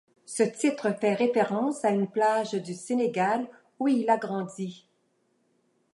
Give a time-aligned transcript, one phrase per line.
[0.25, 4.87] Ce titre fait référence à une plage du Sénégal, où il a grandi.